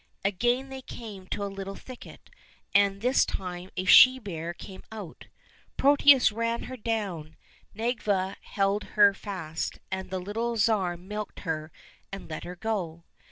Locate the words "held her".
8.41-9.13